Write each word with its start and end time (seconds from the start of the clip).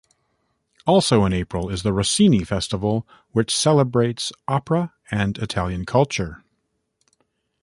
Also 0.87 1.25
in 1.25 1.31
April 1.31 1.69
is 1.69 1.83
the 1.83 1.93
Rossini 1.93 2.43
Festival, 2.43 3.07
which 3.33 3.55
celebrates 3.55 4.31
opera 4.47 4.91
and 5.11 5.37
Italian 5.37 5.85
culture. 5.85 6.43